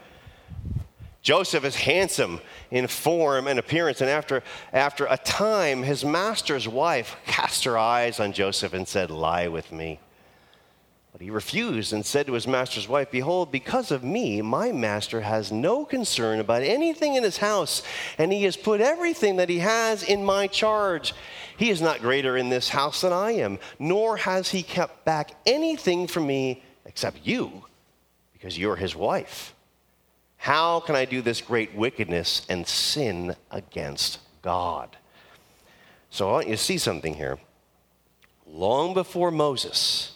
[1.22, 7.16] Joseph is handsome in form and appearance, and after, after a time, his master's wife
[7.26, 10.00] cast her eyes on Joseph and said, Lie with me.
[11.12, 15.20] But he refused and said to his master's wife, Behold, because of me, my master
[15.20, 17.82] has no concern about anything in his house,
[18.16, 21.12] and he has put everything that he has in my charge.
[21.58, 25.32] He is not greater in this house than I am, nor has he kept back
[25.44, 27.64] anything from me except you,
[28.32, 29.54] because you're his wife.
[30.40, 34.96] How can I do this great wickedness and sin against God?
[36.08, 37.38] So I want you to see something here.
[38.46, 40.12] Long before Moses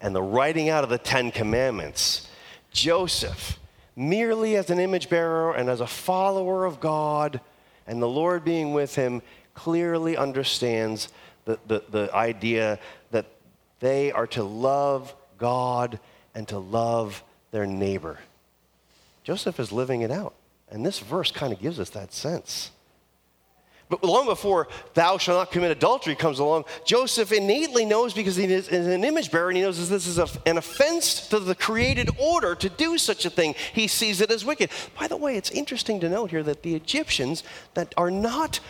[0.00, 2.28] and the writing out of the Ten Commandments,
[2.72, 3.60] Joseph,
[3.94, 7.40] merely as an image bearer and as a follower of God,
[7.86, 9.22] and the Lord being with him,
[9.54, 11.10] clearly understands
[11.44, 12.80] the, the, the idea
[13.12, 13.26] that
[13.78, 16.00] they are to love God
[16.34, 18.18] and to love their neighbor.
[19.22, 20.34] Joseph is living it out.
[20.70, 22.70] And this verse kind of gives us that sense.
[23.90, 28.44] But long before thou shalt not commit adultery comes along, Joseph innately knows because he
[28.44, 32.08] is an image bearer and he knows that this is an offense to the created
[32.16, 33.56] order to do such a thing.
[33.72, 34.70] He sees it as wicked.
[34.98, 37.42] By the way, it's interesting to note here that the Egyptians
[37.74, 38.60] that are not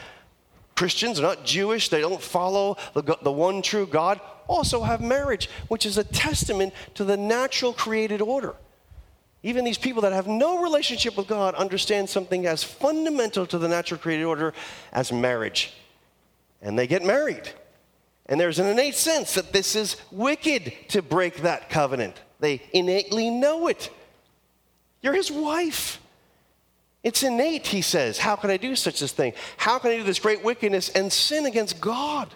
[0.75, 5.51] Christians, are not Jewish, they don't follow the, the one true God, also have marriage,
[5.69, 8.55] which is a testament to the natural created order.
[9.43, 13.69] Even these people that have no relationship with God understand something as fundamental to the
[13.69, 14.53] natural created order
[14.93, 15.73] as marriage.
[16.61, 17.49] And they get married.
[18.27, 22.21] And there's an innate sense that this is wicked to break that covenant.
[22.39, 23.91] They innately know it.
[25.03, 26.01] You're his wife.
[27.03, 28.19] It's innate, he says.
[28.19, 29.33] How can I do such a thing?
[29.57, 32.29] How can I do this great wickedness and sin against God,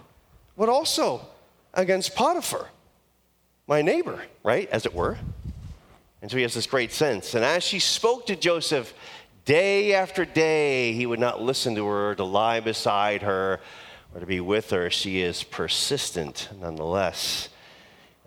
[0.57, 1.21] but also
[1.75, 2.71] against Potiphar,
[3.67, 5.19] my neighbor, right, as it were?
[6.25, 7.35] And so he has this great sense.
[7.35, 8.95] And as she spoke to Joseph
[9.45, 13.61] day after day, he would not listen to her, to lie beside her,
[14.15, 14.89] or to be with her.
[14.89, 17.51] She is persistent nonetheless.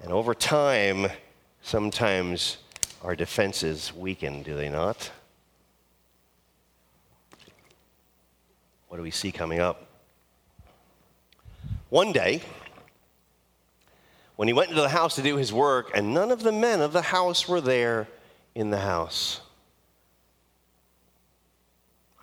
[0.04, 1.08] And over time,
[1.64, 2.58] sometimes
[3.02, 5.10] our defenses weaken, do they not?
[8.90, 9.88] What do we see coming up?
[11.90, 12.44] One day,
[14.38, 16.80] when he went into the house to do his work, and none of the men
[16.80, 18.08] of the house were there
[18.56, 19.42] in the house.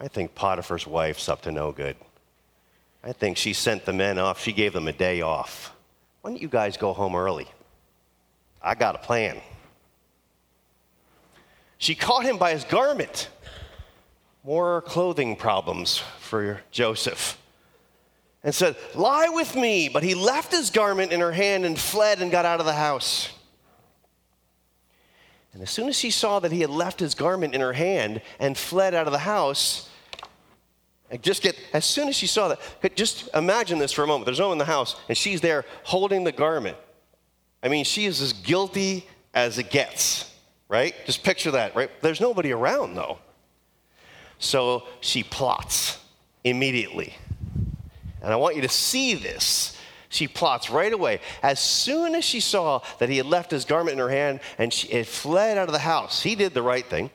[0.01, 1.97] I think Potiphar's wife's up to no good.
[3.03, 4.41] I think she sent the men off.
[4.41, 5.75] She gave them a day off.
[6.23, 7.49] Why don't you guys go home early?
[8.63, 9.41] I got a plan.
[11.79, 13.29] She caught him by his garment.
[14.45, 17.39] More clothing problems for Joseph
[18.45, 19.89] and said, Lie with me.
[19.89, 22.75] But he left his garment in her hand and fled and got out of the
[22.75, 23.31] house.
[25.55, 28.21] And as soon as she saw that he had left his garment in her hand
[28.39, 29.89] and fled out of the house,
[31.23, 34.27] just get, as soon as she saw that, just imagine this for a moment.
[34.27, 36.77] There's no one in the house, and she's there holding the garment.
[37.63, 40.31] I mean, she is as guilty as it gets,
[40.69, 40.95] right?
[41.07, 41.91] Just picture that, right?
[42.03, 43.19] There's nobody around, though.
[44.39, 45.99] So she plots
[46.43, 47.15] immediately.
[48.25, 49.79] And I want you to see this.
[50.09, 51.21] She plots right away.
[51.43, 54.73] As soon as she saw that he had left his garment in her hand and
[54.73, 57.11] she had fled out of the house, he did the right thing.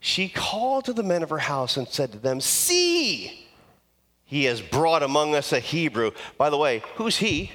[0.00, 3.46] She called to the men of her house and said to them, See,
[4.24, 6.12] he has brought among us a Hebrew.
[6.38, 7.52] By the way, who's he?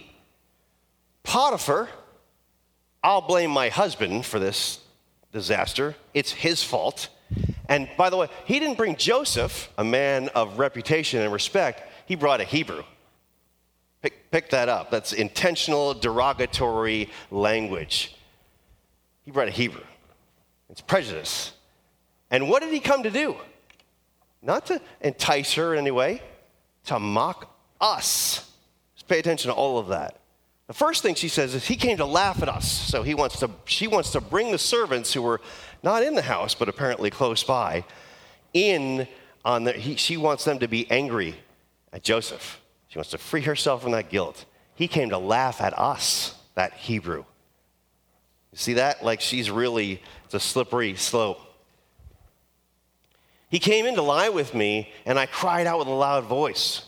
[1.23, 1.89] Potiphar.
[3.03, 4.79] I'll blame my husband for this
[5.31, 5.95] disaster.
[6.13, 7.09] It's his fault.
[7.69, 12.15] And by the way, he didn't bring Joseph, a man of reputation and respect he
[12.15, 12.83] brought a Hebrew.
[14.01, 14.89] Pick, pick that up.
[14.89, 18.15] That's intentional, derogatory language.
[19.25, 19.83] He brought a Hebrew.
[20.69, 21.51] It's prejudice.
[22.31, 23.35] And what did he come to do?
[24.41, 26.21] Not to entice her in any way,
[26.85, 28.49] to mock us.
[28.95, 30.17] Just pay attention to all of that.
[30.67, 32.71] The first thing she says is he came to laugh at us.
[32.71, 35.41] So he wants to, she wants to bring the servants who were
[35.83, 37.83] not in the house, but apparently close by,
[38.53, 39.07] in
[39.43, 41.35] on the, he, she wants them to be angry
[41.93, 42.61] at Joseph.
[42.87, 44.45] She wants to free herself from that guilt.
[44.75, 47.25] He came to laugh at us, that Hebrew.
[48.51, 49.03] You see that?
[49.03, 51.41] Like she's really, it's a slippery slope.
[53.49, 56.83] He came in to lie with me, and I cried out with a loud voice.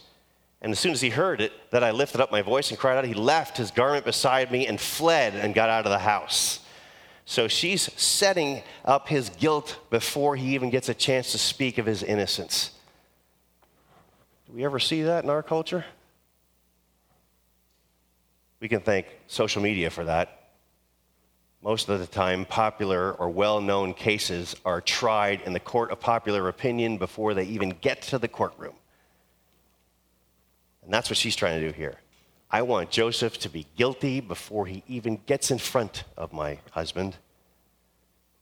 [0.62, 2.97] And as soon as he heard it, that I lifted up my voice and cried
[2.97, 6.59] out, he left his garment beside me and fled and got out of the house.
[7.23, 11.85] So she's setting up his guilt before he even gets a chance to speak of
[11.85, 12.71] his innocence.
[14.49, 15.85] Do we ever see that in our culture?
[18.59, 20.49] We can thank social media for that.
[21.62, 25.99] Most of the time, popular or well known cases are tried in the court of
[25.99, 28.73] popular opinion before they even get to the courtroom.
[30.83, 31.97] And that's what she's trying to do here.
[32.49, 37.17] I want Joseph to be guilty before he even gets in front of my husband.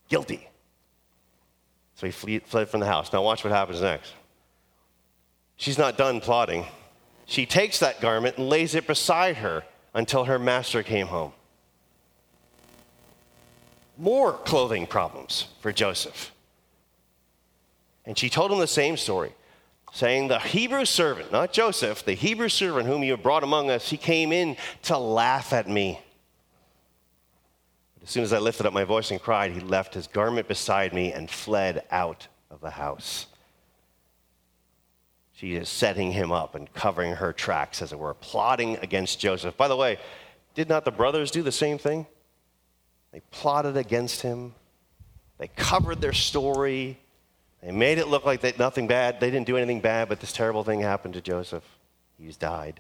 [0.07, 0.47] Guilty.
[1.95, 3.11] So he fled from the house.
[3.11, 4.13] Now, watch what happens next.
[5.57, 6.65] She's not done plotting.
[7.25, 11.33] She takes that garment and lays it beside her until her master came home.
[13.97, 16.31] More clothing problems for Joseph.
[18.05, 19.33] And she told him the same story,
[19.91, 23.89] saying, The Hebrew servant, not Joseph, the Hebrew servant whom you have brought among us,
[23.89, 25.99] he came in to laugh at me.
[27.95, 30.47] But as soon as I lifted up my voice and cried, he left his garment
[30.47, 33.25] beside me and fled out of the house.
[35.37, 39.55] She is setting him up and covering her tracks, as it were, plotting against Joseph.
[39.55, 39.99] By the way,
[40.55, 42.07] did not the brothers do the same thing?
[43.11, 44.55] They plotted against him.
[45.37, 46.97] They covered their story.
[47.61, 49.19] They made it look like that nothing bad.
[49.19, 51.63] They didn't do anything bad, but this terrible thing happened to Joseph.
[52.17, 52.79] He's died,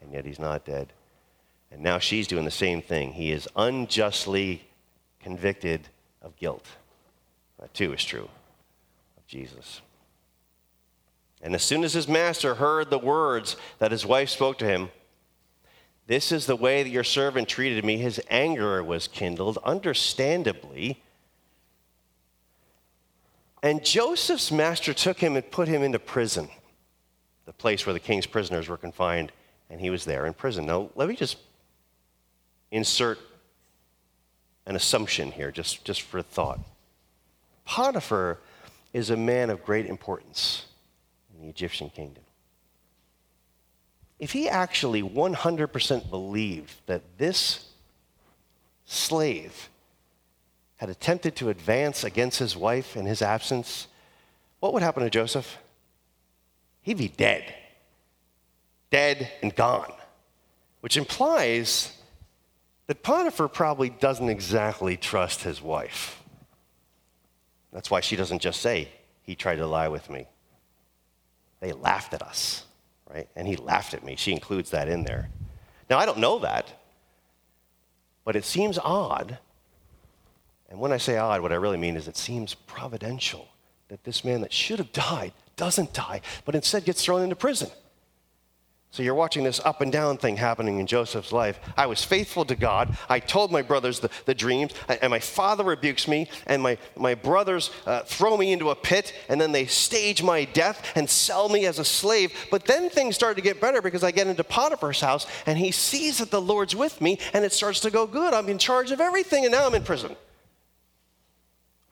[0.00, 0.92] and yet he's not dead.
[1.72, 3.14] And now she's doing the same thing.
[3.14, 4.62] He is unjustly
[5.18, 5.88] convicted
[6.22, 6.68] of guilt.
[7.58, 8.28] That too is true
[9.16, 9.80] of Jesus.
[11.40, 14.90] And as soon as his master heard the words that his wife spoke to him,
[16.06, 21.02] this is the way that your servant treated me, his anger was kindled, understandably.
[23.62, 26.48] And Joseph's master took him and put him into prison,
[27.44, 29.32] the place where the king's prisoners were confined,
[29.68, 30.66] and he was there in prison.
[30.66, 31.36] Now, let me just
[32.70, 33.18] insert
[34.66, 36.60] an assumption here, just, just for thought.
[37.64, 38.38] Potiphar
[38.94, 40.67] is a man of great importance
[41.38, 42.24] in the Egyptian kingdom.
[44.18, 47.68] If he actually 100% believed that this
[48.84, 49.68] slave
[50.76, 53.86] had attempted to advance against his wife in his absence,
[54.60, 55.58] what would happen to Joseph?
[56.82, 57.54] He'd be dead.
[58.90, 59.92] Dead and gone.
[60.80, 61.92] Which implies
[62.86, 66.22] that Potiphar probably doesn't exactly trust his wife.
[67.72, 68.88] That's why she doesn't just say,
[69.22, 70.26] He tried to lie with me.
[71.60, 72.64] They laughed at us,
[73.12, 73.28] right?
[73.34, 74.16] And he laughed at me.
[74.16, 75.30] She includes that in there.
[75.90, 76.72] Now, I don't know that,
[78.24, 79.38] but it seems odd.
[80.68, 83.48] And when I say odd, what I really mean is it seems providential
[83.88, 87.70] that this man that should have died doesn't die, but instead gets thrown into prison.
[88.90, 91.60] So you're watching this up and down thing happening in Joseph's life.
[91.76, 92.96] I was faithful to God.
[93.08, 97.14] I told my brothers the, the dreams, and my father rebukes me, and my, my
[97.14, 101.50] brothers uh, throw me into a pit, and then they stage my death and sell
[101.50, 102.32] me as a slave.
[102.50, 105.70] But then things start to get better because I get into Potiphar's house, and he
[105.70, 108.32] sees that the Lord's with me, and it starts to go good.
[108.32, 110.16] I'm in charge of everything, and now I'm in prison.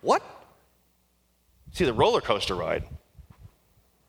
[0.01, 0.23] What?
[1.73, 2.85] See the roller coaster ride.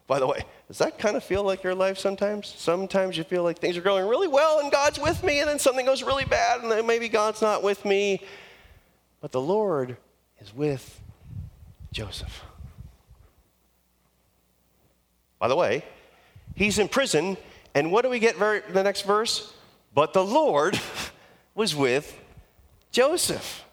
[0.08, 2.48] By the way, does that kind of feel like your life sometimes?
[2.58, 5.60] Sometimes you feel like things are going really well and God's with me, and then
[5.60, 8.24] something goes really bad and then maybe God's not with me.
[9.20, 9.98] But the Lord
[10.40, 11.02] is with
[11.92, 12.44] Joseph.
[15.40, 15.84] By the way,
[16.56, 17.38] he's in prison,
[17.76, 19.54] and what do we get very, the next verse?
[19.94, 20.80] But the Lord
[21.56, 22.18] was with
[22.92, 23.66] Joseph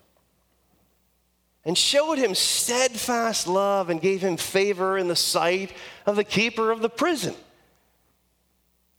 [1.65, 5.73] and showed him steadfast love and gave him favor in the sight
[6.07, 7.35] of the keeper of the prison.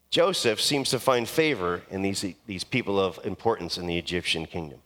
[0.09, 4.79] Joseph seems to find favor in these, these people of importance in the Egyptian kingdom.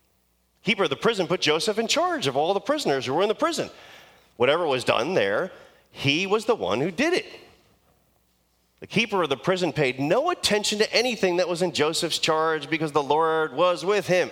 [0.64, 3.30] Keeper of the prison put Joseph in charge of all the prisoners who were in
[3.30, 3.70] the prison.
[4.38, 5.52] Whatever was done there,
[5.92, 7.26] he was the one who did it.
[8.80, 12.70] The keeper of the prison paid no attention to anything that was in Joseph's charge
[12.70, 14.32] because the Lord was with him.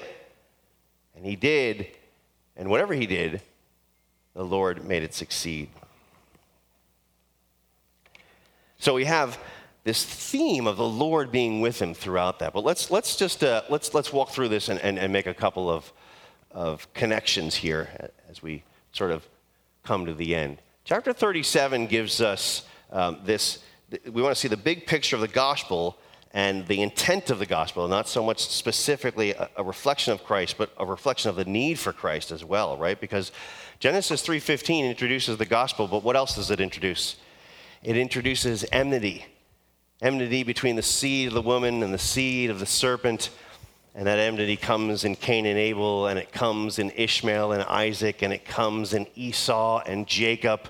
[1.16, 1.88] And he did
[2.58, 3.41] and whatever he did,
[4.34, 5.70] the Lord made it succeed.
[8.80, 9.38] So we have
[9.84, 12.53] this theme of the Lord being with him throughout that.
[12.53, 15.34] But let's, let's just uh, let's, let's walk through this and, and, and make a
[15.34, 15.91] couple of,
[16.51, 19.26] of connections here as we sort of
[19.84, 20.58] come to the end.
[20.84, 23.60] Chapter 37 gives us um, this,
[24.12, 25.97] we want to see the big picture of the gospel
[26.34, 30.56] and the intent of the gospel, not so much specifically a, a, reflection of Christ,
[30.58, 33.00] but a reflection of the need for Christ as well, right?
[33.00, 33.32] Because
[33.80, 37.16] Genesis 3:15 introduces the gospel, but what else does it introduce?
[37.84, 39.26] It introduces enmity.
[40.02, 43.30] Enmity between the seed of the woman and the seed of the serpent.
[43.96, 48.22] And that enmity comes in Cain and Abel, and it comes in Ishmael and Isaac,
[48.22, 50.70] and it comes in Esau and Jacob,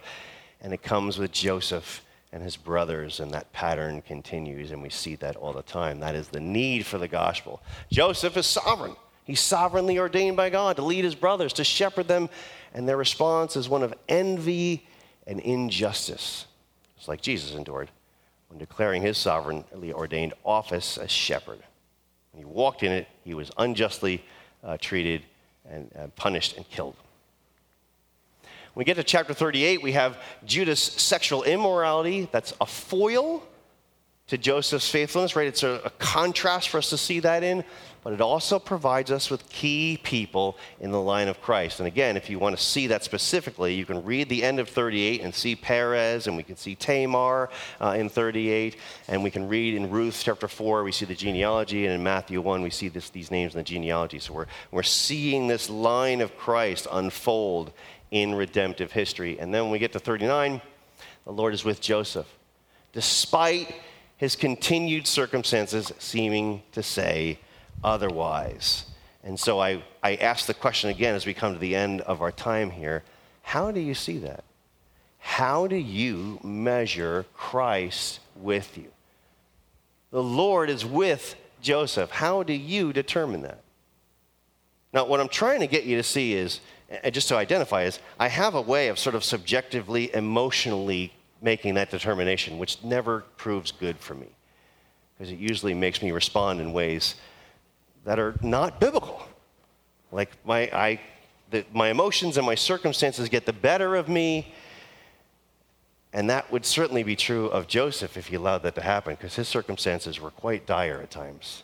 [0.62, 2.02] and it comes with Joseph
[2.38, 6.00] and his brothers, and that pattern continues, and we see that all the time.
[6.00, 7.64] That is the need for the gospel.
[7.92, 8.96] Joseph is sovereign.
[9.24, 12.30] He's sovereignly ordained by God to lead his brothers, to shepherd them,
[12.76, 14.86] and their response is one of envy
[15.26, 16.46] and injustice.
[16.96, 17.90] It's like Jesus endured
[18.50, 21.64] when declaring his sovereignly ordained office as shepherd.
[22.34, 24.24] When he walked in it, he was unjustly
[24.64, 25.24] uh, treated
[25.68, 26.98] and uh, punished and killed.
[28.78, 32.30] When we get to chapter 38, we have Judah's sexual immorality.
[32.32, 33.42] That's a foil
[34.28, 35.48] to Joseph's faithfulness, right?
[35.48, 37.64] It's a, a, contrast for us to see that in,
[38.04, 41.80] but it also provides us with key people in the line of Christ.
[41.80, 44.70] And again, if you want to see that specifically, you can read the end of
[44.70, 47.50] 38 and see Perez, and we can see Tamar
[47.82, 48.76] uh, in 38,
[49.08, 52.42] and we can read in Ruth chapter 4, we see the genealogy, and in Matthew
[52.42, 54.20] 1, we see this, these names in the genealogy.
[54.20, 57.72] So we're, we're seeing this line of Christ unfold
[58.12, 59.40] in redemptive history.
[59.40, 60.62] And then when we get to 39,
[61.26, 62.28] the Lord is with Joseph,
[62.94, 63.76] despite
[64.18, 67.40] his continued circumstances seeming to say
[67.84, 68.86] otherwise.
[69.24, 72.22] And so I, I ask the question again as we come to the end of
[72.22, 73.04] our time here
[73.44, 74.44] How do you see that?
[75.20, 78.92] How do you measure Christ with you?
[80.12, 82.10] The Lord is with Joseph.
[82.12, 83.62] How do you determine that?
[84.94, 88.00] Now, what I'm trying to get you to see is, and just to identify, is
[88.20, 91.12] I have a way of sort of subjectively, emotionally
[91.42, 94.28] making that determination, which never proves good for me,
[95.18, 97.16] because it usually makes me respond in ways
[98.06, 99.22] that are not biblical.
[100.12, 101.02] Like my, I,
[101.52, 104.54] the, my emotions and my circumstances get the better of me,
[106.14, 109.36] and that would certainly be true of Joseph if he allowed that to happen, because
[109.36, 111.64] his circumstances were quite dire at times.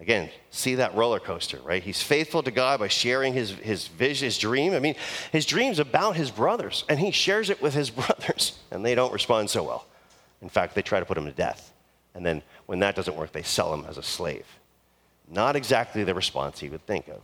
[0.00, 1.82] Again, see that roller coaster, right?
[1.82, 4.72] He's faithful to God by sharing his, his vision, his dream.
[4.72, 4.94] I mean,
[5.30, 9.12] his dream's about his brothers, and he shares it with his brothers, and they don't
[9.12, 9.86] respond so well.
[10.40, 11.72] In fact, they try to put him to death.
[12.14, 14.46] And then when that doesn't work, they sell him as a slave.
[15.28, 17.22] Not exactly the response he would think of.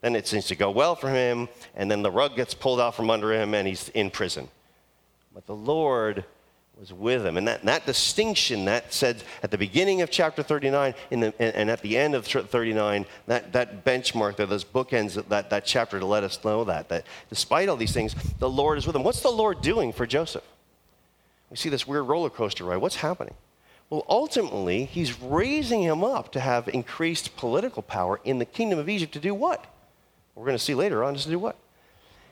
[0.00, 2.96] Then it seems to go well for him, and then the rug gets pulled out
[2.96, 4.48] from under him, and he's in prison.
[5.32, 6.24] But the Lord
[6.78, 7.38] was with him.
[7.38, 11.80] And that, that distinction that said at the beginning of chapter 39 the, and at
[11.80, 16.22] the end of 39, that, that benchmark that those bookends, that, that chapter to let
[16.22, 19.04] us know that, that despite all these things, the Lord is with him.
[19.04, 20.44] What's the Lord doing for Joseph?
[21.50, 22.78] We see this weird roller coaster ride.
[22.78, 23.34] What's happening?
[23.88, 28.88] Well, ultimately, he's raising him up to have increased political power in the kingdom of
[28.88, 29.64] Egypt to do what?
[30.34, 31.56] We're going to see later on, is to do what?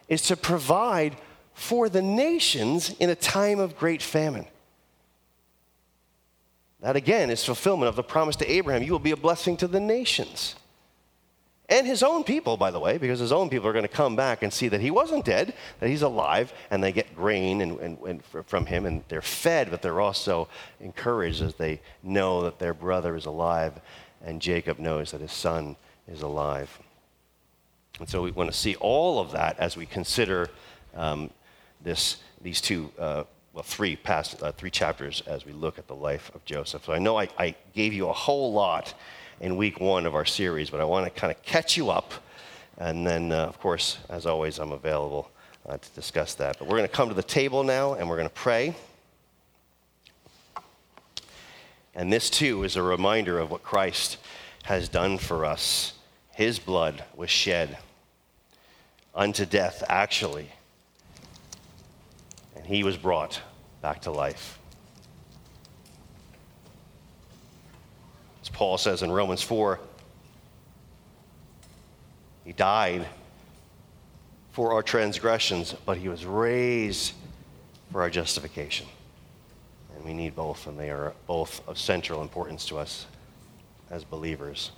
[0.09, 1.17] Is to provide
[1.55, 4.47] for the nations in a time of great famine.
[6.81, 9.69] That again is fulfillment of the promise to Abraham you will be a blessing to
[9.69, 10.57] the nations.
[11.71, 14.17] And his own people, by the way, because his own people are going to come
[14.17, 17.81] back and see that he wasn't dead, that he's alive, and they get grain and,
[17.81, 20.47] and, and from him, and they're fed, but they're also
[20.81, 23.81] encouraged as they know that their brother is alive,
[24.23, 25.75] and Jacob knows that his son
[26.07, 26.79] is alive.
[27.99, 30.51] And so we want to see all of that as we consider
[30.95, 31.31] um,
[31.85, 35.95] this, these two, uh, well, three past uh, three chapters as we look at the
[35.95, 36.85] life of Joseph.
[36.87, 38.95] So I know I, I gave you a whole lot
[39.41, 42.13] in week one of our series, but I want to kind of catch you up.
[42.79, 45.31] And then, uh, of course, as always, I'm available
[45.69, 46.59] uh, to discuss that.
[46.59, 48.75] But we're going to come to the table now and we're going to pray.
[51.95, 54.17] And this, too, is a reminder of what Christ
[54.65, 55.93] has done for us.
[56.35, 57.79] His blood was shed
[59.15, 60.51] unto death, actually
[62.65, 63.41] and he was brought
[63.83, 64.59] back to life.
[68.43, 69.79] As Paul says in Romans 4,
[72.45, 73.07] he died
[74.53, 77.13] for our transgressions, but he was raised
[77.93, 78.87] for our justification.
[79.95, 83.07] And we need both, and they are both of central importance to us
[83.91, 84.71] as believers.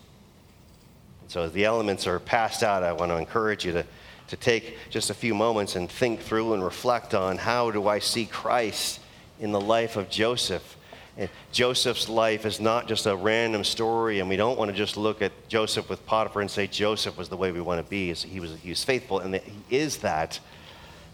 [1.23, 3.87] And so, as the elements are passed out, I want to encourage you to
[4.29, 7.99] to take just a few moments and think through and reflect on how do I
[7.99, 9.01] see Christ
[9.41, 10.77] in the life of Joseph.
[11.19, 14.97] And Joseph's life is not just a random story, and we don't want to just
[14.97, 18.13] look at Joseph with Potiphar and say Joseph was the way we want to be.
[18.13, 20.39] He was, he was faithful, and he is that.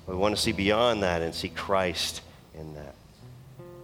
[0.07, 2.23] We want to see beyond that and see Christ
[2.55, 2.95] in that.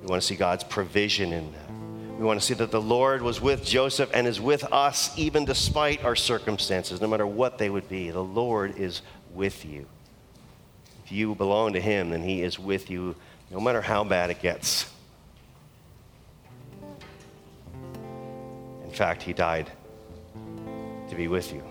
[0.02, 1.87] We want to see God's provision in that.
[2.18, 5.44] We want to see that the Lord was with Joseph and is with us even
[5.44, 8.10] despite our circumstances, no matter what they would be.
[8.10, 9.02] The Lord is
[9.32, 9.86] with you.
[11.04, 13.14] If you belong to Him, then He is with you
[13.52, 14.92] no matter how bad it gets.
[18.82, 19.70] In fact, He died
[21.10, 21.62] to be with you.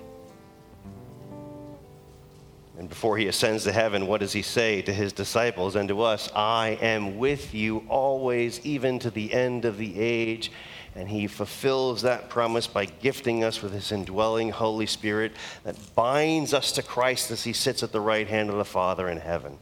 [2.77, 6.03] And before he ascends to heaven, what does he say to his disciples and to
[6.03, 6.29] us?
[6.35, 10.51] I am with you always, even to the end of the age.
[10.95, 15.31] And he fulfills that promise by gifting us with his indwelling Holy Spirit
[15.63, 19.09] that binds us to Christ as he sits at the right hand of the Father
[19.09, 19.57] in heaven.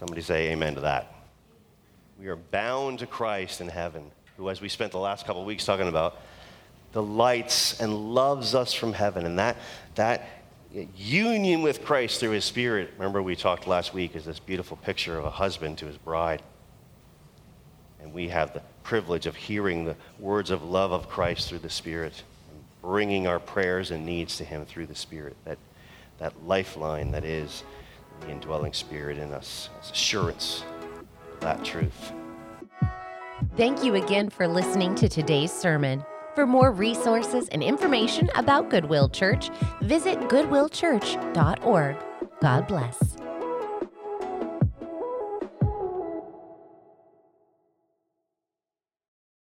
[0.00, 1.14] Somebody say amen to that.
[2.18, 5.64] We are bound to Christ in heaven, who, as we spent the last couple weeks
[5.64, 6.20] talking about,
[6.92, 9.26] delights and loves us from heaven.
[9.26, 9.56] And that,
[9.94, 10.41] that
[10.96, 15.18] union with Christ through his Spirit, remember we talked last week, is this beautiful picture
[15.18, 16.42] of a husband to his bride.
[18.02, 21.70] And we have the privilege of hearing the words of love of Christ through the
[21.70, 25.36] Spirit and bringing our prayers and needs to Him through the Spirit.
[25.44, 25.58] That,
[26.18, 27.64] that lifeline that is
[28.20, 30.64] the indwelling Spirit in us, as assurance
[31.32, 32.12] of that truth.
[33.56, 36.04] Thank you again for listening to today's sermon.
[36.34, 39.50] For more resources and information about Goodwill Church,
[39.82, 41.96] visit goodwillchurch.org.
[42.40, 43.16] God bless.